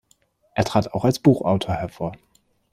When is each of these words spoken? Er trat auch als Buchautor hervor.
Er 0.55 0.65
trat 0.65 0.93
auch 0.95 1.05
als 1.05 1.19
Buchautor 1.19 1.75
hervor. 1.75 2.13